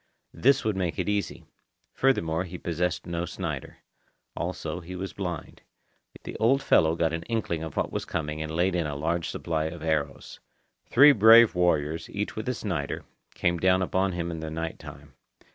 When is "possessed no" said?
2.57-3.25